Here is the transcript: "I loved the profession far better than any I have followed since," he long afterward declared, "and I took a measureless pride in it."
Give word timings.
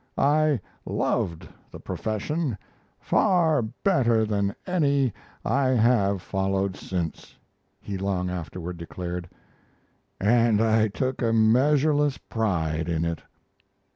"I 0.17 0.59
loved 0.83 1.47
the 1.69 1.79
profession 1.79 2.57
far 2.99 3.61
better 3.61 4.25
than 4.25 4.55
any 4.65 5.13
I 5.45 5.67
have 5.67 6.23
followed 6.23 6.75
since," 6.75 7.37
he 7.79 7.99
long 7.99 8.27
afterward 8.27 8.77
declared, 8.79 9.29
"and 10.19 10.59
I 10.59 10.87
took 10.87 11.21
a 11.21 11.31
measureless 11.31 12.17
pride 12.17 12.89
in 12.89 13.05
it." 13.05 13.21